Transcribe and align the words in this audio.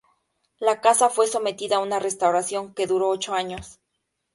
La 0.57 0.81
casa 0.81 1.11
fue 1.11 1.27
sometida 1.27 1.75
a 1.75 1.79
una 1.79 1.99
restauración 1.99 2.73
que 2.73 2.87
duró 2.87 3.07
ocho 3.09 3.35
años. 3.35 3.77